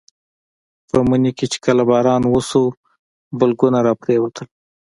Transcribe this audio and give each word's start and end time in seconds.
په 0.89 0.97
مني 1.09 1.31
کې 1.37 1.45
چې 1.51 1.57
کله 1.65 1.83
باران 1.89 2.21
وشو 2.27 2.63
بلګونه 3.39 3.77
راپرېوتل. 3.87 4.47